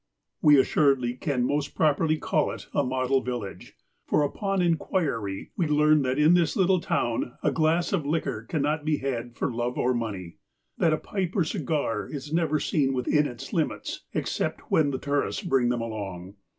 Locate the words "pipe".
10.97-11.35